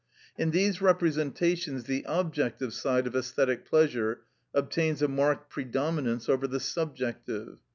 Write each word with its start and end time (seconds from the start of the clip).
In 0.35 0.49
these 0.49 0.81
representations 0.81 1.83
the 1.83 2.03
objective 2.09 2.73
side 2.73 3.05
of 3.05 3.13
æsthetic 3.13 3.65
pleasure 3.65 4.21
obtains 4.51 5.03
a 5.03 5.07
marked 5.07 5.51
predominance 5.51 6.27
over 6.27 6.47
the 6.47 6.59
subjective. 6.59 7.59